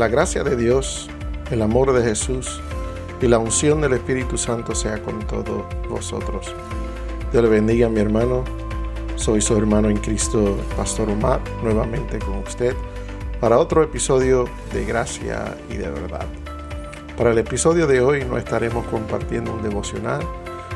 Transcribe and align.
la 0.00 0.08
gracia 0.08 0.42
de 0.42 0.56
Dios, 0.56 1.10
el 1.50 1.60
amor 1.60 1.92
de 1.92 2.02
Jesús 2.02 2.62
y 3.20 3.26
la 3.26 3.38
unción 3.38 3.82
del 3.82 3.92
Espíritu 3.92 4.38
Santo 4.38 4.74
sea 4.74 5.02
con 5.02 5.18
todos 5.26 5.66
vosotros. 5.90 6.54
Dios 7.30 7.44
le 7.44 7.50
bendiga, 7.50 7.90
mi 7.90 8.00
hermano. 8.00 8.42
Soy 9.16 9.42
su 9.42 9.54
hermano 9.58 9.90
en 9.90 9.98
Cristo, 9.98 10.56
Pastor 10.74 11.10
Omar, 11.10 11.42
nuevamente 11.62 12.18
con 12.18 12.38
usted 12.38 12.74
para 13.42 13.58
otro 13.58 13.82
episodio 13.82 14.48
de 14.72 14.86
gracia 14.86 15.54
y 15.68 15.76
de 15.76 15.90
verdad. 15.90 16.24
Para 17.18 17.32
el 17.32 17.38
episodio 17.38 17.86
de 17.86 18.00
hoy 18.00 18.24
no 18.24 18.38
estaremos 18.38 18.86
compartiendo 18.86 19.52
un 19.52 19.62
devocional, 19.62 20.22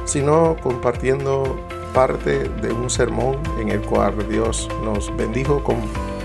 sino 0.05 0.55
compartiendo 0.62 1.67
parte 1.95 2.47
de 2.61 2.70
un 2.70 2.91
sermón 2.91 3.39
en 3.59 3.70
el 3.70 3.81
cual 3.81 4.29
Dios 4.29 4.69
nos 4.84 5.17
bendijo 5.17 5.65
con 5.65 5.77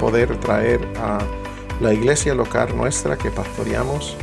poder 0.02 0.38
traer 0.42 0.86
a 0.98 1.20
la 1.80 1.94
iglesia 1.94 2.36
local 2.36 2.76
nuestra 2.76 3.18
que 3.18 3.32
pastoreamos 3.32 4.18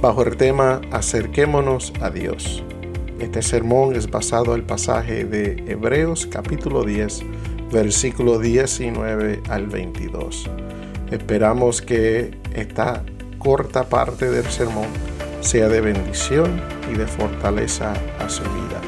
bajo 0.00 0.22
el 0.22 0.36
tema 0.36 0.80
Acerquémonos 0.92 1.92
a 2.00 2.10
Dios. 2.10 2.62
Este 3.18 3.42
sermón 3.42 3.96
es 3.96 4.10
basado 4.10 4.54
en 4.54 4.60
el 4.60 4.66
pasaje 4.66 5.24
de 5.24 5.64
Hebreos 5.66 6.26
capítulo 6.26 6.84
10, 6.84 7.22
versículo 7.72 8.38
19 8.38 9.42
al 9.48 9.66
22. 9.66 10.48
Esperamos 11.10 11.82
que 11.82 12.38
esta 12.54 13.02
corta 13.38 13.88
parte 13.88 14.30
del 14.30 14.44
sermón 14.44 14.88
sea 15.40 15.68
de 15.68 15.80
bendición 15.80 16.60
y 16.92 16.96
de 16.96 17.06
fortaleza 17.06 17.94
a 18.20 18.28
su 18.28 18.42
vida. 18.42 18.80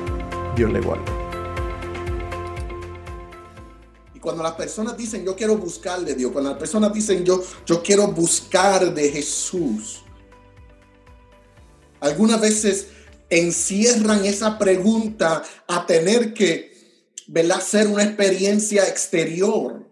Dios 0.54 0.72
le 0.72 0.80
guarde. 0.80 1.15
Cuando 4.26 4.42
las 4.42 4.54
personas 4.54 4.96
dicen 4.96 5.24
yo 5.24 5.36
quiero 5.36 5.56
buscar 5.56 6.00
de 6.00 6.16
Dios, 6.16 6.32
cuando 6.32 6.50
las 6.50 6.58
personas 6.58 6.92
dicen 6.92 7.24
yo, 7.24 7.40
yo 7.64 7.80
quiero 7.80 8.08
buscar 8.08 8.92
de 8.92 9.08
Jesús, 9.08 10.02
algunas 12.00 12.40
veces 12.40 12.88
encierran 13.30 14.24
esa 14.24 14.58
pregunta 14.58 15.44
a 15.68 15.86
tener 15.86 16.34
que 16.34 16.72
¿verdad? 17.28 17.58
hacer 17.58 17.86
una 17.86 18.02
experiencia 18.02 18.88
exterior 18.88 19.86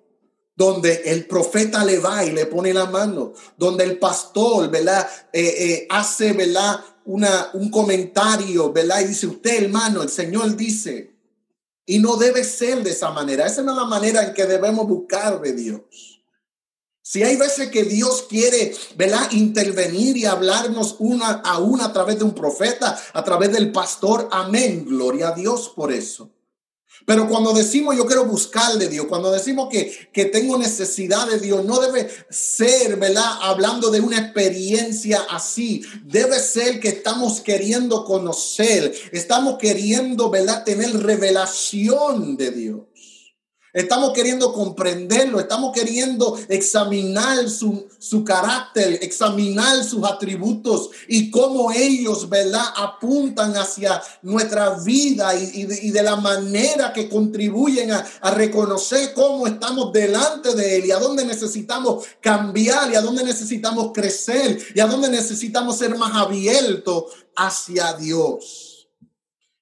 donde 0.56 1.02
el 1.04 1.26
profeta 1.26 1.84
le 1.84 2.00
va 2.00 2.24
y 2.24 2.32
le 2.32 2.46
pone 2.46 2.74
la 2.74 2.86
mano, 2.86 3.34
donde 3.56 3.84
el 3.84 4.00
pastor, 4.00 4.68
¿verdad? 4.68 5.08
Eh, 5.32 5.42
eh, 5.42 5.86
hace, 5.90 6.32
¿verdad? 6.32 6.80
Una, 7.04 7.50
un 7.54 7.70
comentario, 7.70 8.72
¿verdad? 8.72 9.00
Y 9.02 9.04
dice, 9.04 9.28
usted 9.28 9.62
hermano, 9.62 10.02
el 10.02 10.08
Señor 10.08 10.56
dice, 10.56 11.13
y 11.86 11.98
no 11.98 12.16
debe 12.16 12.44
ser 12.44 12.82
de 12.82 12.90
esa 12.90 13.10
manera. 13.10 13.46
Esa 13.46 13.62
no 13.62 13.72
es 13.72 13.78
la 13.78 13.84
manera 13.84 14.24
en 14.24 14.34
que 14.34 14.46
debemos 14.46 14.86
buscar 14.86 15.40
de 15.40 15.52
Dios. 15.52 15.80
Si 17.02 17.22
hay 17.22 17.36
veces 17.36 17.68
que 17.68 17.84
Dios 17.84 18.24
quiere, 18.28 18.74
¿verdad? 18.96 19.30
Intervenir 19.32 20.16
y 20.16 20.24
hablarnos 20.24 20.96
una 20.98 21.32
a 21.44 21.58
una 21.58 21.86
a 21.86 21.92
través 21.92 22.18
de 22.18 22.24
un 22.24 22.34
profeta, 22.34 22.98
a 23.12 23.22
través 23.22 23.52
del 23.52 23.72
pastor, 23.72 24.28
amén. 24.32 24.86
Gloria 24.86 25.28
a 25.28 25.34
Dios 25.34 25.70
por 25.76 25.92
eso. 25.92 26.33
Pero 27.04 27.28
cuando 27.28 27.52
decimos 27.52 27.96
yo 27.96 28.06
quiero 28.06 28.24
buscar 28.24 28.76
de 28.78 28.88
Dios, 28.88 29.06
cuando 29.06 29.30
decimos 29.30 29.68
que, 29.70 30.08
que 30.12 30.24
tengo 30.26 30.56
necesidad 30.56 31.28
de 31.28 31.38
Dios, 31.38 31.64
no 31.64 31.80
debe 31.80 32.08
ser, 32.30 32.96
¿verdad? 32.96 33.24
Hablando 33.42 33.90
de 33.90 34.00
una 34.00 34.18
experiencia 34.18 35.20
así. 35.30 35.82
Debe 36.04 36.38
ser 36.38 36.80
que 36.80 36.88
estamos 36.88 37.40
queriendo 37.40 38.04
conocer, 38.04 38.94
estamos 39.12 39.58
queriendo, 39.58 40.30
¿verdad? 40.30 40.64
Tener 40.64 40.96
revelación 41.02 42.36
de 42.36 42.50
Dios. 42.50 42.80
Estamos 43.74 44.12
queriendo 44.12 44.52
comprenderlo, 44.52 45.40
estamos 45.40 45.72
queriendo 45.72 46.38
examinar 46.48 47.50
su, 47.50 47.88
su, 47.98 48.22
carácter, 48.22 49.00
examinar 49.02 49.82
sus 49.82 50.04
atributos 50.04 50.90
y 51.08 51.28
cómo 51.28 51.72
ellos, 51.72 52.28
¿verdad?, 52.28 52.62
apuntan 52.76 53.56
hacia 53.56 54.00
nuestra 54.22 54.78
vida 54.78 55.34
y, 55.34 55.64
de, 55.64 55.86
y 55.86 55.90
de, 55.90 56.02
la 56.04 56.14
manera 56.14 56.92
que 56.92 57.08
contribuyen 57.08 57.90
a, 57.90 58.06
a, 58.20 58.30
reconocer 58.30 59.12
cómo 59.12 59.48
estamos 59.48 59.92
delante 59.92 60.54
de 60.54 60.76
Él 60.76 60.86
y 60.86 60.92
a 60.92 61.00
dónde 61.00 61.24
necesitamos 61.24 62.04
cambiar 62.20 62.92
y 62.92 62.94
a 62.94 63.00
dónde 63.00 63.24
necesitamos 63.24 63.90
crecer 63.92 64.56
y 64.72 64.78
a 64.78 64.86
dónde 64.86 65.08
necesitamos 65.08 65.78
ser 65.78 65.98
más 65.98 66.14
abiertos 66.14 67.06
hacia 67.34 67.92
Dios. 67.94 68.73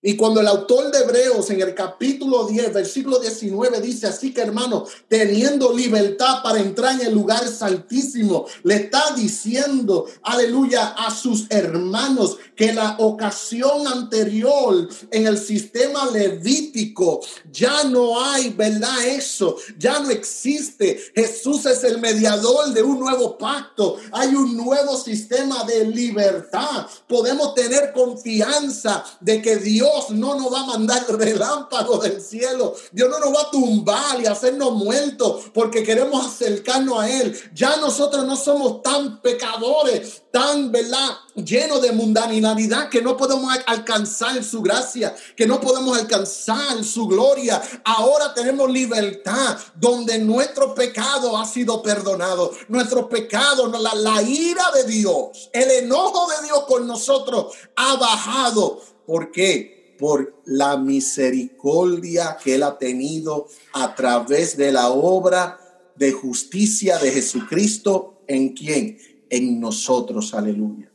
Y 0.05 0.17
cuando 0.17 0.41
el 0.41 0.49
autor 0.49 0.91
de 0.91 0.99
Hebreos 0.99 1.49
en 1.51 1.61
el 1.61 1.77
capítulo 1.77 2.49
10, 2.49 2.75
versículo 2.75 3.21
19 3.21 3.81
dice, 3.81 4.09
así 4.09 4.35
que 4.35 4.41
hermano, 4.41 4.85
teniendo 5.07 5.73
libertad 5.73 6.43
para 6.43 6.59
entrar 6.59 7.01
en 7.01 7.07
el 7.07 7.15
lugar 7.15 7.47
santísimo, 7.47 8.47
le 8.65 8.75
está 8.75 9.15
diciendo, 9.15 10.07
aleluya, 10.25 10.89
a 10.89 11.15
sus 11.15 11.47
hermanos 11.51 12.37
que 12.57 12.73
la 12.73 12.97
ocasión 12.99 13.87
anterior 13.87 14.89
en 15.13 15.29
el 15.29 15.39
sistema 15.39 16.11
levítico 16.11 17.21
ya 17.53 17.85
no 17.85 18.21
hay, 18.21 18.51
¿verdad? 18.51 19.07
Eso 19.07 19.57
ya 19.79 20.01
no 20.01 20.11
existe. 20.11 21.01
Jesús 21.15 21.65
es 21.67 21.85
el 21.85 22.01
mediador 22.01 22.73
de 22.73 22.83
un 22.83 22.99
nuevo 22.99 23.39
pacto. 23.39 23.99
Hay 24.11 24.35
un 24.35 24.57
nuevo 24.57 24.97
sistema 24.97 25.63
de 25.63 25.87
libertad. 25.87 26.87
Podemos 27.07 27.55
tener 27.55 27.93
confianza 27.93 29.05
de 29.21 29.41
que 29.41 29.57
Dios 29.57 29.92
no 30.11 30.35
nos 30.35 30.53
va 30.53 30.61
a 30.61 30.67
mandar 30.67 31.05
relámpago 31.19 31.99
del 31.99 32.21
cielo. 32.21 32.75
Dios 32.91 33.09
no 33.09 33.19
nos 33.19 33.35
va 33.35 33.43
a 33.43 33.51
tumbar 33.51 34.21
y 34.21 34.27
hacernos 34.27 34.73
muertos 34.73 35.47
porque 35.53 35.83
queremos 35.83 36.27
acercarnos 36.27 37.01
a 37.01 37.11
Él. 37.11 37.39
Ya 37.55 37.77
nosotros 37.77 38.25
no 38.27 38.37
somos 38.37 38.83
tan 38.83 39.21
pecadores, 39.21 40.23
tan, 40.31 40.73
¿verdad? 40.73 41.11
Llenos 41.35 41.81
de 41.83 41.93
mundanidad 41.93 42.89
que 42.89 43.03
no 43.03 43.17
podemos 43.17 43.55
alcanzar 43.67 44.43
su 44.45 44.63
gracia, 44.63 45.15
que 45.37 45.47
no 45.47 45.61
podemos 45.61 45.99
alcanzar 45.99 46.85
su 46.85 47.07
gloria. 47.07 47.63
Ahora 47.85 48.35
tenemos 48.35 48.71
libertad 48.71 49.59
donde 49.75 50.19
nuestro 50.19 50.75
pecado 50.75 51.37
ha 51.37 51.47
sido 51.47 51.83
perdonado. 51.83 52.53
Nuestro 52.69 53.09
pecado, 53.09 53.69
la, 53.69 53.95
la 53.95 54.23
ira 54.23 54.71
de 54.75 54.85
Dios, 54.85 55.51
el 55.53 55.71
enojo 55.71 56.29
de 56.31 56.47
Dios 56.47 56.65
con 56.67 56.87
nosotros 56.87 57.55
ha 57.77 57.97
bajado. 57.97 58.81
¿Por 59.07 59.33
qué? 59.33 59.82
Por 60.03 60.43
la 60.47 60.79
misericordia 60.79 62.37
que 62.43 62.57
Él 62.57 62.65
ha 62.65 62.77
tenido 62.77 63.47
a 63.73 63.95
través 63.95 64.57
de 64.57 64.73
la 64.73 64.89
obra 64.89 65.61
de 65.95 66.11
justicia 66.11 66.99
de 66.99 67.13
Jesucristo. 67.13 68.25
¿En 68.27 68.49
quién? 68.49 68.99
En 69.31 69.61
nosotros. 69.61 70.35
Aleluya. 70.35 70.91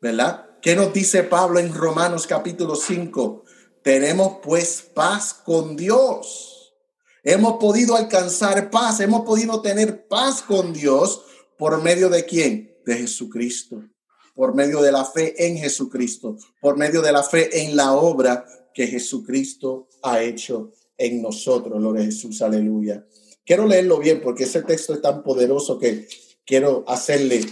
¿Verdad? 0.00 0.60
¿Qué 0.62 0.76
nos 0.76 0.92
dice 0.92 1.24
Pablo 1.24 1.58
en 1.58 1.74
Romanos 1.74 2.28
capítulo 2.28 2.76
5? 2.76 3.42
Tenemos 3.82 4.36
pues 4.44 4.88
paz 4.94 5.34
con 5.34 5.74
Dios. 5.74 6.72
Hemos 7.24 7.54
podido 7.54 7.96
alcanzar 7.96 8.70
paz, 8.70 9.00
hemos 9.00 9.22
podido 9.22 9.60
tener 9.60 10.06
paz 10.06 10.40
con 10.42 10.72
Dios 10.72 11.24
por 11.58 11.82
medio 11.82 12.08
de 12.10 12.24
quién? 12.26 12.78
De 12.86 12.94
Jesucristo 12.94 13.82
por 14.34 14.54
medio 14.54 14.80
de 14.80 14.92
la 14.92 15.04
fe 15.04 15.46
en 15.46 15.58
Jesucristo, 15.58 16.36
por 16.60 16.76
medio 16.76 17.02
de 17.02 17.12
la 17.12 17.22
fe 17.22 17.62
en 17.62 17.76
la 17.76 17.94
obra 17.94 18.44
que 18.72 18.86
Jesucristo 18.86 19.88
ha 20.02 20.22
hecho 20.22 20.72
en 20.96 21.20
nosotros. 21.20 21.78
Gloria 21.78 22.04
Jesús, 22.04 22.40
aleluya. 22.42 23.04
Quiero 23.44 23.66
leerlo 23.66 23.98
bien 23.98 24.20
porque 24.22 24.44
ese 24.44 24.62
texto 24.62 24.94
es 24.94 25.02
tan 25.02 25.22
poderoso 25.22 25.78
que 25.78 26.06
quiero 26.46 26.84
hacerle, 26.86 27.44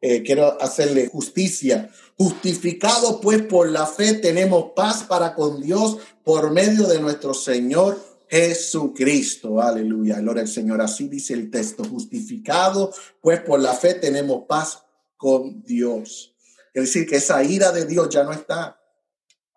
eh, 0.00 0.22
quiero 0.22 0.60
hacerle 0.60 1.08
justicia. 1.08 1.90
Justificado 2.16 3.20
pues 3.20 3.42
por 3.42 3.70
la 3.70 3.86
fe 3.86 4.14
tenemos 4.14 4.72
paz 4.74 5.04
para 5.04 5.34
con 5.34 5.60
Dios 5.60 5.98
por 6.22 6.50
medio 6.50 6.86
de 6.86 7.00
nuestro 7.00 7.34
Señor 7.34 7.98
Jesucristo. 8.28 9.60
Aleluya. 9.60 10.20
Gloria 10.20 10.42
al 10.42 10.48
Señor. 10.48 10.80
Así 10.80 11.08
dice 11.08 11.34
el 11.34 11.50
texto. 11.50 11.84
Justificado 11.84 12.92
pues 13.20 13.40
por 13.40 13.60
la 13.60 13.74
fe 13.74 13.94
tenemos 13.94 14.44
paz 14.48 14.83
con 15.24 15.62
Dios. 15.62 16.34
Es 16.74 16.82
decir, 16.82 17.08
que 17.08 17.16
esa 17.16 17.42
ira 17.42 17.72
de 17.72 17.86
Dios 17.86 18.10
ya 18.10 18.24
no 18.24 18.32
está. 18.32 18.78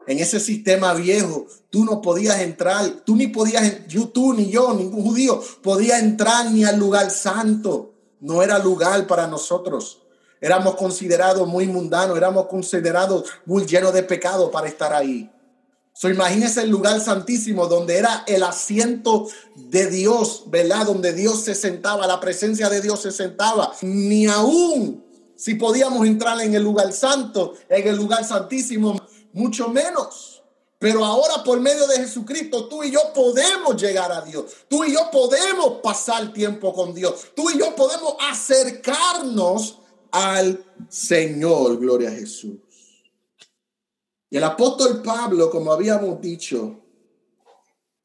En 0.07 0.17
ese 0.17 0.39
sistema 0.39 0.93
viejo, 0.93 1.45
tú 1.69 1.83
no 1.83 2.01
podías 2.01 2.39
entrar, 2.39 2.89
tú 3.05 3.17
ni 3.17 3.27
podías, 3.27 3.85
yo, 3.85 4.07
tú 4.07 4.31
ni 4.31 4.49
yo, 4.49 4.73
ningún 4.73 5.03
judío 5.03 5.43
podía 5.61 5.99
entrar 5.99 6.49
ni 6.51 6.63
al 6.63 6.79
lugar 6.79 7.11
santo. 7.11 7.95
No 8.21 8.41
era 8.41 8.59
lugar 8.59 9.07
para 9.07 9.27
nosotros. 9.27 10.03
Éramos 10.39 10.75
considerados 10.75 11.45
muy 11.45 11.67
mundanos, 11.67 12.15
éramos 12.15 12.47
considerados 12.47 13.25
muy 13.45 13.65
llenos 13.65 13.93
de 13.93 14.03
pecado 14.03 14.49
para 14.49 14.69
estar 14.69 14.93
ahí. 14.93 15.29
So, 15.91 16.07
imagínese 16.07 16.61
el 16.61 16.69
lugar 16.69 17.01
santísimo 17.01 17.67
donde 17.67 17.97
era 17.97 18.23
el 18.25 18.43
asiento 18.43 19.27
de 19.53 19.87
Dios, 19.87 20.43
¿verdad? 20.47 20.85
Donde 20.85 21.11
Dios 21.11 21.41
se 21.41 21.55
sentaba, 21.55 22.07
la 22.07 22.21
presencia 22.21 22.69
de 22.69 22.79
Dios 22.79 23.01
se 23.01 23.11
sentaba. 23.11 23.73
Ni 23.81 24.27
aún 24.27 25.06
si 25.37 25.55
podíamos 25.55 26.05
entrar 26.05 26.41
en 26.41 26.55
el 26.55 26.63
lugar 26.63 26.91
santo, 26.91 27.53
en 27.69 27.87
el 27.87 27.95
lugar 27.95 28.25
santísimo, 28.25 28.99
mucho 29.33 29.69
menos. 29.69 30.43
Pero 30.79 31.05
ahora 31.05 31.43
por 31.43 31.59
medio 31.59 31.87
de 31.87 31.97
Jesucristo, 31.97 32.67
tú 32.67 32.83
y 32.83 32.91
yo 32.91 32.99
podemos 33.13 33.81
llegar 33.81 34.11
a 34.11 34.21
Dios. 34.21 34.45
Tú 34.67 34.83
y 34.83 34.93
yo 34.93 35.09
podemos 35.11 35.79
pasar 35.81 36.33
tiempo 36.33 36.73
con 36.73 36.93
Dios. 36.93 37.27
Tú 37.35 37.49
y 37.49 37.57
yo 37.57 37.75
podemos 37.75 38.15
acercarnos 38.19 39.79
al 40.11 40.63
Señor. 40.89 41.79
Gloria 41.79 42.09
a 42.09 42.13
Jesús. 42.13 42.57
Y 44.29 44.37
el 44.37 44.43
apóstol 44.43 45.01
Pablo, 45.01 45.49
como 45.49 45.71
habíamos 45.71 46.19
dicho, 46.21 46.79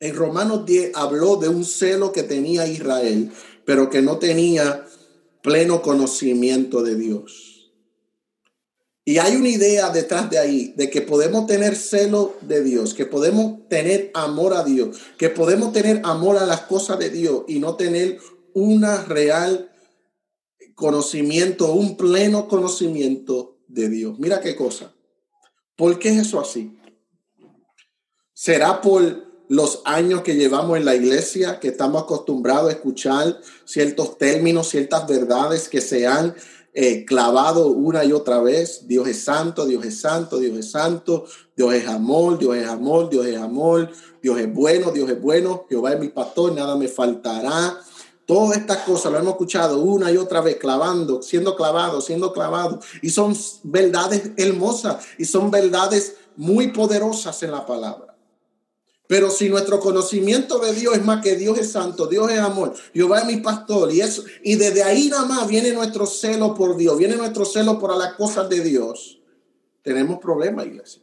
en 0.00 0.16
Romanos 0.16 0.64
10 0.64 0.92
habló 0.94 1.36
de 1.36 1.48
un 1.48 1.64
celo 1.64 2.12
que 2.12 2.22
tenía 2.22 2.66
Israel, 2.66 3.32
pero 3.64 3.90
que 3.90 4.02
no 4.02 4.18
tenía 4.18 4.84
pleno 5.42 5.82
conocimiento 5.82 6.82
de 6.82 6.96
Dios. 6.96 7.72
Y 9.04 9.18
hay 9.18 9.34
una 9.34 9.48
idea 9.48 9.90
detrás 9.90 10.30
de 10.30 10.38
ahí, 10.38 10.74
de 10.76 10.88
que 10.88 11.02
podemos 11.02 11.46
tener 11.46 11.74
celo 11.74 12.36
de 12.40 12.62
Dios, 12.62 12.94
que 12.94 13.04
podemos 13.04 13.68
tener 13.68 14.12
amor 14.14 14.54
a 14.54 14.62
Dios, 14.62 14.96
que 15.18 15.28
podemos 15.28 15.72
tener 15.72 16.00
amor 16.04 16.36
a 16.36 16.46
las 16.46 16.62
cosas 16.62 17.00
de 17.00 17.10
Dios 17.10 17.42
y 17.48 17.58
no 17.58 17.74
tener 17.74 18.18
una 18.54 19.02
real 19.02 19.72
conocimiento, 20.76 21.72
un 21.72 21.96
pleno 21.96 22.46
conocimiento 22.46 23.58
de 23.66 23.88
Dios. 23.88 24.18
Mira 24.20 24.40
qué 24.40 24.54
cosa. 24.54 24.94
¿Por 25.74 25.98
qué 25.98 26.10
es 26.10 26.28
eso 26.28 26.40
así? 26.40 26.78
¿Será 28.32 28.80
por 28.80 29.31
los 29.48 29.82
años 29.84 30.22
que 30.22 30.36
llevamos 30.36 30.78
en 30.78 30.84
la 30.84 30.94
iglesia, 30.94 31.60
que 31.60 31.68
estamos 31.68 32.02
acostumbrados 32.02 32.70
a 32.70 32.72
escuchar 32.72 33.38
ciertos 33.64 34.16
términos, 34.18 34.68
ciertas 34.68 35.06
verdades 35.06 35.68
que 35.68 35.80
se 35.80 36.06
han 36.06 36.34
eh, 36.74 37.04
clavado 37.04 37.68
una 37.68 38.02
y 38.04 38.12
otra 38.12 38.40
vez. 38.40 38.86
Dios 38.88 39.06
es 39.06 39.24
santo, 39.24 39.66
Dios 39.66 39.84
es 39.84 40.00
santo, 40.00 40.38
Dios 40.38 40.56
es 40.56 40.70
santo, 40.70 41.26
Dios 41.54 41.74
es 41.74 41.86
amor, 41.86 42.38
Dios 42.38 42.56
es 42.56 42.66
amor, 42.66 43.10
Dios 43.10 43.26
es 43.26 43.36
amor, 43.36 43.90
Dios 44.22 44.38
es 44.38 44.52
bueno, 44.52 44.90
Dios 44.90 45.10
es 45.10 45.20
bueno, 45.20 45.66
Jehová 45.68 45.92
es 45.92 46.00
mi 46.00 46.08
pastor, 46.08 46.52
nada 46.54 46.76
me 46.76 46.88
faltará. 46.88 47.78
Todas 48.24 48.56
estas 48.56 48.78
cosas 48.78 49.12
lo 49.12 49.18
hemos 49.18 49.32
escuchado 49.32 49.80
una 49.80 50.10
y 50.10 50.16
otra 50.16 50.40
vez, 50.40 50.56
clavando, 50.56 51.20
siendo 51.20 51.56
clavado, 51.56 52.00
siendo 52.00 52.32
clavado. 52.32 52.80
Y 53.02 53.10
son 53.10 53.36
verdades 53.64 54.30
hermosas 54.36 55.04
y 55.18 55.26
son 55.26 55.50
verdades 55.50 56.16
muy 56.36 56.68
poderosas 56.68 57.42
en 57.42 57.50
la 57.50 57.66
palabra. 57.66 58.11
Pero 59.12 59.30
si 59.30 59.50
nuestro 59.50 59.78
conocimiento 59.78 60.58
de 60.58 60.72
Dios 60.72 60.96
es 60.96 61.04
más 61.04 61.22
que 61.22 61.36
Dios 61.36 61.58
es 61.58 61.70
santo, 61.70 62.06
Dios 62.06 62.32
es 62.32 62.38
amor, 62.38 62.72
Jehová 62.94 63.18
es 63.18 63.26
mi 63.26 63.36
pastor 63.36 63.92
y 63.92 64.00
eso, 64.00 64.24
y 64.42 64.54
desde 64.54 64.82
ahí 64.82 65.10
nada 65.10 65.26
más 65.26 65.46
viene 65.46 65.70
nuestro 65.70 66.06
celo 66.06 66.54
por 66.54 66.78
Dios, 66.78 66.96
viene 66.96 67.16
nuestro 67.16 67.44
celo 67.44 67.78
por 67.78 67.94
las 67.94 68.14
cosas 68.14 68.48
de 68.48 68.62
Dios, 68.62 69.20
tenemos 69.82 70.18
problemas, 70.18 70.64
iglesia. 70.64 71.02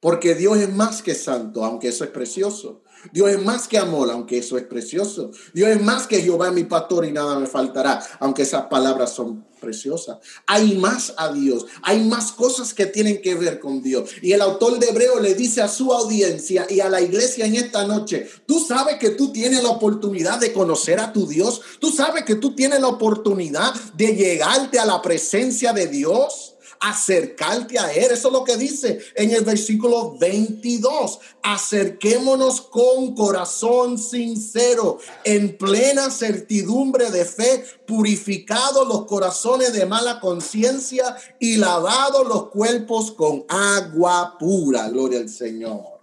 Porque 0.00 0.34
Dios 0.34 0.58
es 0.58 0.70
más 0.70 1.00
que 1.00 1.14
santo, 1.14 1.64
aunque 1.64 1.88
eso 1.88 2.04
es 2.04 2.10
precioso. 2.10 2.82
Dios 3.12 3.30
es 3.30 3.42
más 3.42 3.68
que 3.68 3.78
amor, 3.78 4.10
aunque 4.10 4.38
eso 4.38 4.56
es 4.56 4.64
precioso. 4.64 5.30
Dios 5.52 5.70
es 5.70 5.82
más 5.82 6.06
que 6.06 6.22
Jehová 6.22 6.50
mi 6.50 6.64
pastor 6.64 7.04
y 7.04 7.12
nada 7.12 7.38
me 7.38 7.46
faltará, 7.46 8.04
aunque 8.20 8.42
esas 8.42 8.66
palabras 8.66 9.14
son 9.14 9.44
preciosas. 9.60 10.18
Hay 10.46 10.76
más 10.76 11.14
a 11.16 11.32
Dios, 11.32 11.66
hay 11.82 12.04
más 12.04 12.32
cosas 12.32 12.74
que 12.74 12.86
tienen 12.86 13.22
que 13.22 13.34
ver 13.34 13.58
con 13.58 13.82
Dios. 13.82 14.10
Y 14.22 14.32
el 14.32 14.42
autor 14.42 14.78
de 14.78 14.88
Hebreo 14.88 15.20
le 15.20 15.34
dice 15.34 15.62
a 15.62 15.68
su 15.68 15.92
audiencia 15.92 16.66
y 16.68 16.80
a 16.80 16.88
la 16.88 17.00
iglesia 17.00 17.46
en 17.46 17.56
esta 17.56 17.86
noche, 17.86 18.28
tú 18.46 18.60
sabes 18.60 18.96
que 18.98 19.10
tú 19.10 19.32
tienes 19.32 19.62
la 19.62 19.70
oportunidad 19.70 20.38
de 20.38 20.52
conocer 20.52 21.00
a 21.00 21.12
tu 21.12 21.26
Dios, 21.26 21.60
tú 21.80 21.90
sabes 21.90 22.24
que 22.24 22.36
tú 22.36 22.54
tienes 22.54 22.80
la 22.80 22.88
oportunidad 22.88 23.74
de 23.94 24.14
llegarte 24.14 24.78
a 24.78 24.86
la 24.86 25.00
presencia 25.00 25.72
de 25.72 25.86
Dios 25.86 26.53
acercarte 26.84 27.78
a 27.78 27.92
Él. 27.92 28.10
Eso 28.12 28.28
es 28.28 28.32
lo 28.32 28.44
que 28.44 28.56
dice 28.56 28.98
en 29.14 29.30
el 29.30 29.42
versículo 29.44 30.16
22. 30.18 31.18
Acerquémonos 31.42 32.60
con 32.60 33.14
corazón 33.14 33.98
sincero, 33.98 34.98
en 35.24 35.56
plena 35.56 36.10
certidumbre 36.10 37.10
de 37.10 37.24
fe, 37.24 37.64
purificados 37.86 38.86
los 38.86 39.06
corazones 39.06 39.72
de 39.72 39.86
mala 39.86 40.20
conciencia 40.20 41.16
y 41.40 41.56
lavados 41.56 42.26
los 42.28 42.50
cuerpos 42.50 43.12
con 43.12 43.44
agua 43.48 44.36
pura. 44.38 44.88
Gloria 44.90 45.20
al 45.20 45.28
Señor. 45.28 45.94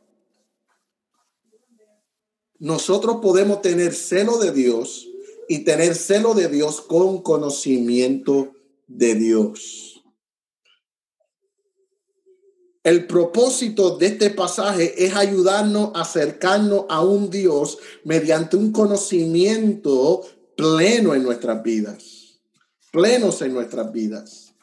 Nosotros 2.57 3.17
podemos 3.21 3.61
tener 3.61 3.93
celo 3.93 4.37
de 4.37 4.51
Dios 4.51 5.07
y 5.47 5.59
tener 5.59 5.95
celo 5.95 6.33
de 6.33 6.47
Dios 6.47 6.81
con 6.81 7.21
conocimiento 7.21 8.53
de 8.87 9.15
Dios. 9.15 9.90
El 12.83 13.05
propósito 13.05 13.97
de 13.97 14.07
este 14.07 14.31
pasaje 14.31 15.05
es 15.05 15.15
ayudarnos 15.15 15.91
a 15.93 16.01
acercarnos 16.01 16.85
a 16.89 17.01
un 17.01 17.29
Dios 17.29 17.77
mediante 18.03 18.57
un 18.57 18.71
conocimiento 18.71 20.21
pleno 20.55 21.13
en 21.13 21.21
nuestras 21.21 21.61
vidas, 21.61 22.39
plenos 22.91 23.43
en 23.43 23.53
nuestras 23.53 23.91
vidas. 23.91 24.55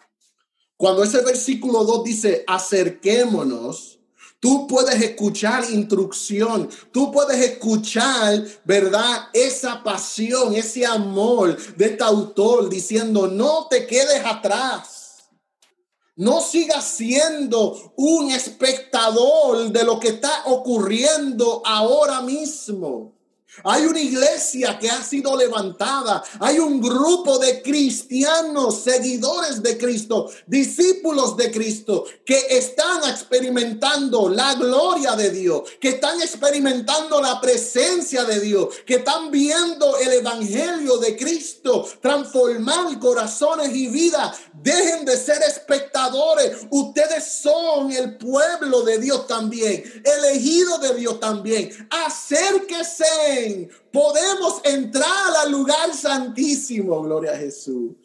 Cuando 0.76 1.04
ese 1.04 1.22
versículo 1.22 1.84
2 1.84 2.04
dice, 2.04 2.44
acerquémonos, 2.46 3.98
Tú 4.40 4.68
puedes 4.68 5.02
escuchar 5.02 5.68
instrucción, 5.68 6.70
tú 6.92 7.10
puedes 7.10 7.40
escuchar, 7.40 8.44
¿verdad? 8.64 9.30
Esa 9.32 9.82
pasión, 9.82 10.54
ese 10.54 10.86
amor 10.86 11.56
de 11.76 11.86
este 11.86 12.04
autor 12.04 12.68
diciendo, 12.68 13.26
no 13.26 13.66
te 13.68 13.84
quedes 13.84 14.24
atrás. 14.24 14.97
No 16.18 16.40
sigas 16.40 16.84
siendo 16.84 17.92
un 17.94 18.32
espectador 18.32 19.70
de 19.70 19.84
lo 19.84 20.00
que 20.00 20.08
está 20.08 20.42
ocurriendo 20.46 21.62
ahora 21.64 22.22
mismo. 22.22 23.12
Hay 23.64 23.86
una 23.86 24.00
iglesia 24.00 24.78
que 24.78 24.90
ha 24.90 25.02
sido 25.02 25.36
levantada. 25.36 26.22
Hay 26.40 26.58
un 26.58 26.80
grupo 26.80 27.38
de 27.38 27.62
cristianos, 27.62 28.82
seguidores 28.82 29.62
de 29.62 29.76
Cristo, 29.76 30.30
discípulos 30.46 31.36
de 31.36 31.50
Cristo, 31.50 32.04
que 32.24 32.38
están 32.50 33.08
experimentando 33.10 34.28
la 34.28 34.54
gloria 34.54 35.16
de 35.16 35.30
Dios, 35.30 35.62
que 35.80 35.90
están 35.90 36.20
experimentando 36.20 37.20
la 37.20 37.40
presencia 37.40 38.24
de 38.24 38.40
Dios, 38.40 38.68
que 38.86 38.96
están 38.96 39.30
viendo 39.30 39.96
el 39.98 40.12
evangelio 40.14 40.98
de 40.98 41.16
Cristo 41.16 41.86
transformar 42.00 42.98
corazones 42.98 43.74
y 43.74 43.88
vidas. 43.88 44.38
Dejen 44.52 45.04
de 45.04 45.16
ser 45.16 45.42
espectadores. 45.42 46.66
Ustedes 46.70 47.24
son 47.42 47.92
el 47.92 48.16
pueblo 48.16 48.82
de 48.82 48.98
Dios 48.98 49.26
también, 49.26 49.82
elegido 50.04 50.78
de 50.78 50.94
Dios 50.94 51.20
también. 51.20 51.88
Acérquese 52.06 53.47
podemos 53.92 54.60
entrar 54.64 55.36
al 55.44 55.52
lugar 55.52 55.94
santísimo, 55.94 57.02
gloria 57.02 57.32
a 57.32 57.36
Jesús. 57.36 57.96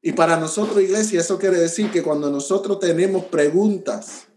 Y 0.00 0.12
para 0.12 0.38
nosotros, 0.38 0.80
iglesia, 0.80 1.20
eso 1.20 1.38
quiere 1.38 1.58
decir 1.58 1.90
que 1.90 2.02
cuando 2.02 2.30
nosotros 2.30 2.78
tenemos 2.78 3.24
preguntas 3.24 4.28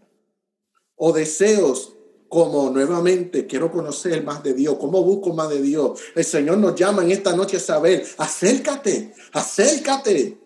o 0.96 1.12
deseos 1.12 1.92
como 2.28 2.70
nuevamente 2.70 3.46
quiero 3.46 3.70
conocer 3.70 4.24
más 4.24 4.42
de 4.42 4.54
Dios, 4.54 4.76
cómo 4.80 5.02
busco 5.04 5.34
más 5.34 5.50
de 5.50 5.60
Dios, 5.60 6.00
el 6.14 6.24
Señor 6.24 6.58
nos 6.58 6.74
llama 6.74 7.02
en 7.02 7.12
esta 7.12 7.36
noche 7.36 7.58
a 7.58 7.60
saber, 7.60 8.06
acércate, 8.16 9.14
acércate. 9.32 10.41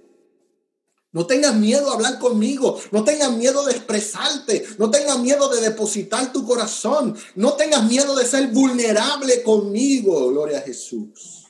No 1.16 1.26
tengas 1.26 1.54
miedo 1.54 1.90
a 1.90 1.94
hablar 1.94 2.18
conmigo. 2.18 2.78
No 2.90 3.02
tengas 3.02 3.32
miedo 3.32 3.64
de 3.64 3.72
expresarte. 3.72 4.66
No 4.76 4.90
tengas 4.90 5.18
miedo 5.18 5.48
de 5.48 5.62
depositar 5.62 6.30
tu 6.30 6.44
corazón. 6.44 7.16
No 7.34 7.54
tengas 7.54 7.84
miedo 7.84 8.14
de 8.14 8.26
ser 8.26 8.48
vulnerable 8.48 9.42
conmigo. 9.42 10.28
Gloria 10.28 10.58
a 10.58 10.60
Jesús. 10.60 11.46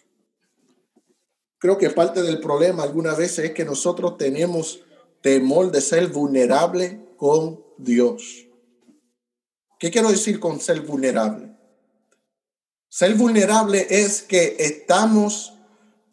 Creo 1.59 1.79
que 1.79 1.91
parte 1.91 2.23
del 2.23 2.39
problema 2.39 2.85
algunas 2.85 3.19
veces 3.19 3.47
es 3.47 3.51
que 3.55 3.65
nosotros 3.65 4.17
tenemos 4.17 4.85
temor 5.21 5.73
de 5.73 5.81
ser 5.81 6.07
vulnerable 6.07 7.05
con 7.17 7.61
Dios. 7.77 8.47
¿Qué 9.81 9.91
quiero 9.91 10.11
decir 10.11 10.39
con 10.39 10.61
ser 10.61 10.83
vulnerable? 10.83 11.57
Ser 12.89 13.17
vulnerable 13.17 13.85
es 13.91 14.23
que 14.23 14.55
estamos 14.61 15.56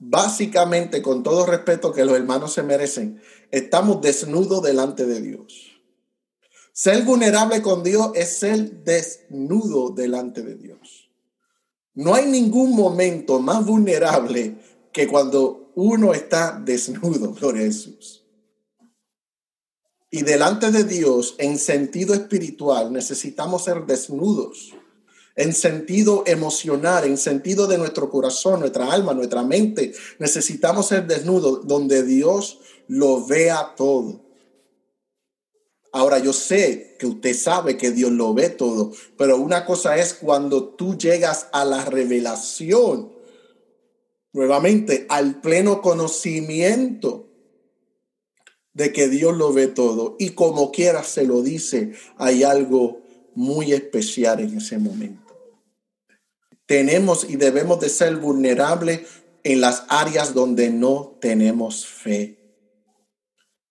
básicamente, 0.10 1.02
con 1.02 1.24
todo 1.24 1.46
respeto 1.46 1.94
que 1.94 2.06
los 2.06 2.16
hermanos 2.16 2.54
se 2.54 2.64
merecen, 2.64 3.22
estamos 3.52 4.02
desnudos 4.02 4.62
delante 4.62 5.06
de 5.06 5.22
Dios. 5.22 5.72
Ser 6.74 7.04
vulnerable 7.04 7.62
con 7.62 7.84
Dios 7.84 8.12
es 8.16 8.40
ser 8.40 8.84
desnudo 8.84 9.92
delante 9.92 10.42
de 10.42 10.56
Dios. 10.56 11.10
No 11.94 12.16
hay 12.16 12.26
ningún 12.26 12.76
momento 12.76 13.40
más 13.40 13.66
vulnerable 13.66 14.58
que 14.92 15.08
cuando 15.08 15.72
uno 15.76 16.14
está 16.14 16.60
desnudo, 16.60 17.34
gloria 17.40 17.62
a 17.62 17.66
Jesús. 17.66 18.26
Y 20.10 20.22
delante 20.24 20.72
de 20.72 20.84
Dios, 20.84 21.36
en 21.40 21.58
sentido 21.58 22.14
espiritual, 22.14 22.92
necesitamos 22.92 23.64
ser 23.64 23.86
desnudos 23.86 24.74
en 25.36 25.54
sentido 25.54 26.24
emocional, 26.26 27.06
en 27.06 27.18
sentido 27.18 27.68
de 27.68 27.78
nuestro 27.78 28.10
corazón, 28.10 28.60
nuestra 28.60 28.92
alma, 28.92 29.14
nuestra 29.14 29.44
mente. 29.44 29.94
Necesitamos 30.20 30.88
ser 30.88 31.08
desnudos 31.08 31.68
donde 31.68 32.04
Dios 32.04 32.60
lo 32.88 33.26
vea 33.26 33.74
todo. 33.76 34.22
Ahora 35.92 36.18
yo 36.18 36.34
sé 36.34 36.96
que 37.00 37.06
usted 37.06 37.36
sabe 37.36 37.78
que 37.78 37.92
Dios 37.92 38.12
lo 38.12 38.34
ve 38.34 38.50
todo, 38.50 38.92
pero 39.18 39.38
una 39.38 39.66
cosa 39.66 39.98
es 39.98 40.16
cuando 40.16 40.70
tú 40.70 40.98
llegas 40.98 41.48
a 41.52 41.66
la 41.66 41.86
revelación, 41.86 43.14
nuevamente 44.32 45.06
al 45.10 45.40
pleno 45.40 45.82
conocimiento 45.82 47.30
de 48.74 48.92
que 48.92 49.08
Dios 49.08 49.38
lo 49.38 49.54
ve 49.54 49.68
todo 49.68 50.16
y 50.18 50.32
como 50.32 50.72
quiera 50.72 51.04
se 51.04 51.26
lo 51.26 51.44
dice, 51.44 51.94
hay 52.18 52.42
algo 52.42 53.02
muy 53.36 53.72
especial 53.74 54.40
en 54.40 54.58
ese 54.58 54.80
momento. 54.80 55.23
Tenemos 56.74 57.30
y 57.30 57.36
debemos 57.36 57.80
de 57.82 57.88
ser 57.88 58.16
vulnerables 58.16 59.02
en 59.44 59.62
las 59.62 59.84
áreas 59.90 60.34
donde 60.34 60.72
no 60.72 61.20
tenemos 61.22 61.86
fe. 61.86 62.40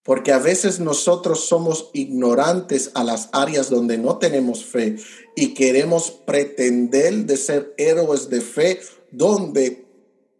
Porque 0.04 0.30
a 0.30 0.38
veces 0.38 0.78
nosotros 0.78 1.48
somos 1.48 1.90
ignorantes 1.94 2.92
a 2.94 3.02
las 3.02 3.28
áreas 3.32 3.70
donde 3.70 3.98
no 3.98 4.18
tenemos 4.18 4.64
fe 4.64 4.98
y 5.34 5.52
queremos 5.52 6.12
pretender 6.12 7.26
de 7.26 7.36
ser 7.36 7.74
héroes 7.76 8.30
de 8.30 8.40
fe 8.40 8.78
donde 9.10 9.84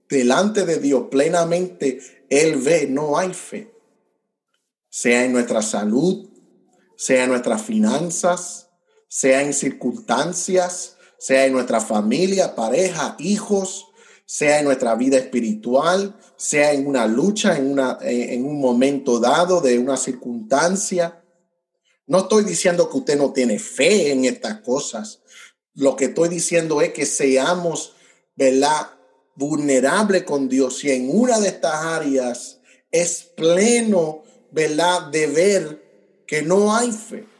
delante 0.09 0.65
de 0.65 0.79
Dios 0.79 1.09
plenamente 1.11 1.99
Él 2.31 2.59
ve, 2.59 2.87
no 2.87 3.19
hay 3.19 3.35
fe. 3.35 3.75
Sea 4.89 5.25
en 5.25 5.33
nuestra 5.33 5.63
salud, 5.63 6.31
sea 6.97 7.25
en 7.25 7.31
nuestras 7.31 7.63
finanzas, 7.63 8.69
sea 9.09 9.43
en 9.43 9.53
circunstancias, 9.53 10.97
sea 11.23 11.47
en 11.47 11.53
nuestra 11.53 11.81
familia, 11.81 12.57
pareja, 12.57 13.15
hijos, 13.21 13.87
sea 14.25 14.59
en 14.59 14.65
nuestra 14.65 14.97
vida 14.97 15.19
espiritual, 15.19 16.19
sea 16.37 16.73
en 16.73 16.85
una 16.85 17.07
lucha, 17.07 17.57
en, 17.57 17.71
una, 17.71 17.97
en 18.01 18.45
un 18.45 18.61
momento 18.61 19.21
dado 19.21 19.61
de 19.61 19.79
una 19.79 19.97
circunstancia. 19.97 21.23
No 22.09 22.23
estoy 22.23 22.43
diciendo 22.43 22.91
que 22.91 22.97
usted 22.97 23.17
no 23.17 23.33
tiene 23.33 23.61
fe 23.61 24.11
en 24.11 24.25
estas 24.25 24.63
cosas. 24.63 25.21
Lo 25.75 25.95
que 25.95 26.07
estoy 26.07 26.29
diciendo 26.29 26.83
es 26.83 26.93
que 26.93 27.07
seamos, 27.07 27.93
¿verdad? 28.35 28.89
Vulnerables 29.37 30.25
con 30.25 30.49
Dios. 30.49 30.83
Y 30.83 30.91
en 30.91 31.09
una 31.09 31.39
de 31.39 31.51
estas 31.51 31.75
áreas 31.85 32.59
es 32.91 33.31
pleno, 33.37 34.25
¿verdad? 34.51 35.03
De 35.03 35.29
ver 35.29 36.25
que 36.27 36.43
no 36.43 36.75
hay 36.75 36.91
fe 36.91 37.32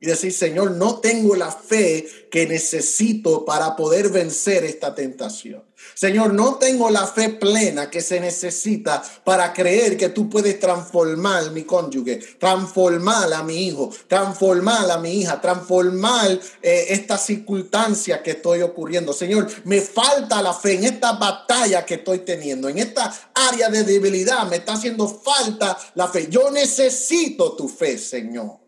y 0.00 0.06
decir, 0.06 0.32
Señor, 0.32 0.72
no 0.72 0.98
tengo 1.00 1.36
la 1.36 1.52
fe 1.52 2.08
que 2.30 2.46
necesito 2.46 3.44
para 3.44 3.76
poder 3.76 4.08
vencer 4.08 4.64
esta 4.64 4.94
tentación. 4.94 5.62
Señor, 5.94 6.32
no 6.32 6.54
tengo 6.54 6.90
la 6.90 7.06
fe 7.06 7.30
plena 7.30 7.90
que 7.90 8.00
se 8.00 8.20
necesita 8.20 9.02
para 9.24 9.52
creer 9.52 9.96
que 9.96 10.08
tú 10.08 10.28
puedes 10.30 10.58
transformar 10.58 11.50
mi 11.50 11.64
cónyuge, 11.64 12.16
transformar 12.38 13.32
a 13.32 13.42
mi 13.42 13.66
hijo, 13.66 13.90
transformar 14.06 14.90
a 14.90 14.98
mi 14.98 15.20
hija, 15.20 15.40
transformar 15.40 16.38
eh, 16.62 16.86
esta 16.90 17.18
circunstancia 17.18 18.22
que 18.22 18.32
estoy 18.32 18.62
ocurriendo. 18.62 19.12
Señor, 19.12 19.48
me 19.64 19.80
falta 19.80 20.40
la 20.40 20.54
fe 20.54 20.74
en 20.74 20.84
esta 20.84 21.12
batalla 21.12 21.84
que 21.84 21.94
estoy 21.94 22.20
teniendo, 22.20 22.68
en 22.68 22.78
esta 22.78 23.12
área 23.34 23.68
de 23.68 23.84
debilidad, 23.84 24.46
me 24.48 24.56
está 24.56 24.74
haciendo 24.74 25.08
falta 25.08 25.76
la 25.94 26.08
fe. 26.08 26.28
Yo 26.30 26.50
necesito 26.50 27.52
tu 27.56 27.68
fe, 27.68 27.98
Señor. 27.98 28.59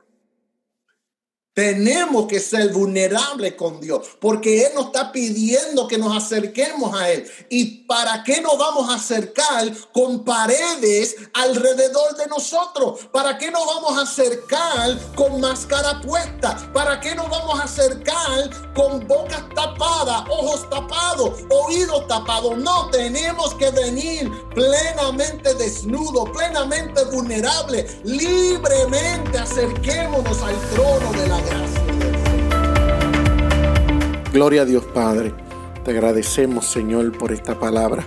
Tenemos 1.55 2.29
que 2.29 2.41
ser 2.41 2.73
vulnerables 2.73 3.57
con 3.57 3.79
Dios, 3.79 4.09
porque 4.19 4.65
Él 4.65 4.73
nos 4.75 4.87
está 4.87 5.13
pidiendo 5.13 5.87
que 5.87 5.99
nos 5.99 6.17
acerquemos 6.17 6.99
a 6.99 7.11
Él. 7.11 7.31
¿Y 7.51 7.85
para 7.85 8.25
qué 8.25 8.41
nos 8.41 8.57
vamos 8.57 8.89
a 8.89 8.95
acercar 8.95 9.71
con 9.93 10.25
paredes 10.25 11.15
alrededor 11.35 12.17
de 12.17 12.27
nosotros? 12.29 13.01
¿Para 13.13 13.37
qué 13.37 13.51
nos 13.51 13.67
vamos 13.67 13.99
a 13.99 14.03
acercar 14.03 14.99
con 15.15 15.43
máscara 15.43 16.01
puesta? 16.01 16.57
¿Para 16.73 16.99
qué 17.01 17.15
nos 17.15 17.29
vamos 17.29 17.61
a 17.61 17.65
acercar 17.65 18.73
con 18.73 19.07
bocas 19.07 19.47
tapadas, 19.55 20.23
ojos 20.31 20.71
tapados, 20.71 21.41
oídos 21.51 22.09
tapados? 22.09 22.57
No, 22.57 22.89
tenemos 22.89 23.55
que 23.57 23.71
venir 23.73 24.31
plenamente 24.55 25.53
desnudos, 25.57 26.31
plenamente 26.31 27.05
vulnerables, 27.13 27.99
libremente 28.05 29.37
acerquémonos 29.37 30.41
al 30.41 30.59
trono 30.71 31.13
de 31.13 31.29
la 31.29 31.42
Gloria 34.33 34.63
a 34.63 34.65
Dios 34.65 34.85
Padre. 34.87 35.35
Te 35.85 35.91
agradecemos 35.91 36.67
Señor 36.67 37.13
por 37.19 37.33
esta 37.33 37.59
palabra. 37.59 38.05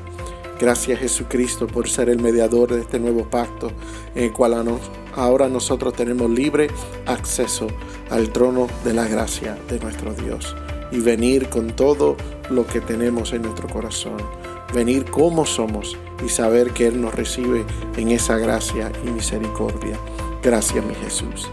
Gracias 0.60 1.00
Jesucristo 1.00 1.68
por 1.68 1.89
ser 1.89 2.10
el 2.10 2.20
mediador 2.20 2.74
de 2.74 2.82
este 2.82 2.98
nuevo 2.98 3.30
pacto 3.30 3.72
en 4.15 4.24
el 4.25 4.34
cual 4.34 4.80
ahora 5.13 5.50
nosotros 5.50 5.94
tenemos 5.94 6.30
libre 6.30 6.70
acceso 7.06 7.68
al 8.10 8.30
trono 8.30 8.68
de 8.84 8.94
la 8.94 9.08
gracia 9.08 9.58
de 9.70 9.80
nuestro 9.80 10.13
Dios 10.13 10.56
y 10.92 11.00
venir 11.00 11.50
con 11.50 11.75
todo 11.75 12.15
lo 12.50 12.65
que 12.65 12.82
tenemos 12.82 13.34
en 13.34 13.44
nuestro 13.44 13.68
corazón. 13.68 14.18
Venir 14.74 15.06
como 15.06 15.46
somos 15.46 15.98
y 16.25 16.30
saber 16.30 16.72
que 16.72 16.88
Él 16.88 17.01
nos 17.01 17.13
recibe 17.13 17.65
en 17.98 18.10
esa 18.10 18.38
gracia 18.38 18.92
y 19.06 19.12
misericordia. 19.12 20.00
Gracias 20.42 20.84
mi 20.84 20.96
Jesús. 20.96 21.50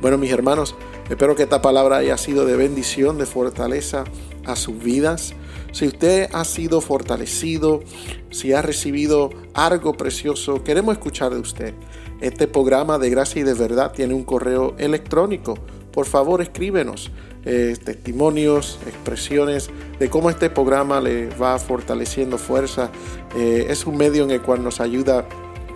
Bueno 0.00 0.18
mis 0.18 0.32
hermanos, 0.32 0.74
Espero 1.12 1.36
que 1.36 1.42
esta 1.42 1.60
palabra 1.60 1.98
haya 1.98 2.16
sido 2.16 2.46
de 2.46 2.56
bendición, 2.56 3.18
de 3.18 3.26
fortaleza 3.26 4.04
a 4.46 4.56
sus 4.56 4.82
vidas. 4.82 5.34
Si 5.70 5.86
usted 5.86 6.30
ha 6.32 6.42
sido 6.46 6.80
fortalecido, 6.80 7.82
si 8.30 8.54
ha 8.54 8.62
recibido 8.62 9.28
algo 9.52 9.92
precioso, 9.92 10.64
queremos 10.64 10.94
escuchar 10.94 11.34
de 11.34 11.40
usted. 11.40 11.74
Este 12.22 12.48
programa 12.48 12.98
de 12.98 13.10
gracia 13.10 13.40
y 13.40 13.42
de 13.42 13.52
verdad 13.52 13.92
tiene 13.92 14.14
un 14.14 14.24
correo 14.24 14.74
electrónico. 14.78 15.58
Por 15.92 16.06
favor, 16.06 16.40
escríbenos 16.40 17.10
eh, 17.44 17.76
testimonios, 17.84 18.78
expresiones 18.86 19.68
de 19.98 20.08
cómo 20.08 20.30
este 20.30 20.48
programa 20.48 21.02
le 21.02 21.26
va 21.36 21.58
fortaleciendo 21.58 22.38
fuerza. 22.38 22.90
Eh, 23.36 23.66
es 23.68 23.84
un 23.84 23.98
medio 23.98 24.24
en 24.24 24.30
el 24.30 24.40
cual 24.40 24.64
nos 24.64 24.80
ayuda 24.80 25.18
a 25.18 25.24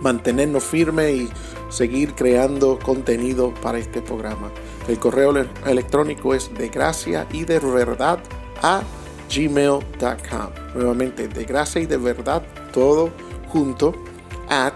mantenernos 0.01 0.63
firmes 0.63 1.15
y 1.15 1.29
seguir 1.69 2.13
creando 2.13 2.79
contenido 2.79 3.53
para 3.61 3.77
este 3.77 4.01
programa. 4.01 4.51
El 4.87 4.99
correo 4.99 5.33
electrónico 5.65 6.33
es 6.33 6.53
de 6.53 6.69
gracia 6.69 7.27
y 7.31 7.43
de 7.43 7.59
verdad 7.59 8.19
a 8.61 8.81
gmail.com. 9.33 10.49
Nuevamente, 10.75 11.27
de 11.27 11.43
gracia 11.43 11.81
y 11.81 11.85
de 11.85 11.97
verdad, 11.97 12.43
todo 12.71 13.11
junto, 13.49 13.93
at 14.49 14.73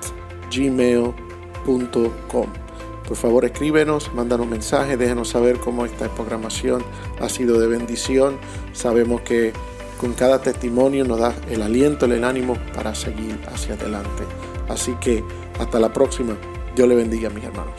gmail.com. 0.53 2.47
Por 3.07 3.17
favor, 3.17 3.43
escríbenos, 3.45 4.13
mándanos 4.13 4.47
mensajes, 4.47 4.97
déjenos 4.97 5.29
saber 5.29 5.59
cómo 5.59 5.85
esta 5.85 6.07
programación 6.09 6.83
ha 7.19 7.27
sido 7.27 7.59
de 7.59 7.67
bendición. 7.67 8.37
Sabemos 8.73 9.21
que 9.21 9.53
con 9.99 10.13
cada 10.13 10.41
testimonio 10.41 11.03
nos 11.03 11.19
da 11.19 11.35
el 11.49 11.61
aliento, 11.61 12.05
el 12.05 12.23
ánimo 12.23 12.57
para 12.73 12.95
seguir 12.95 13.37
hacia 13.51 13.75
adelante. 13.75 14.23
Así 14.71 14.93
que 14.95 15.23
hasta 15.59 15.79
la 15.79 15.91
próxima. 15.91 16.35
Dios 16.75 16.87
le 16.87 16.95
bendiga, 16.95 17.29
mis 17.29 17.43
hermanos. 17.43 17.75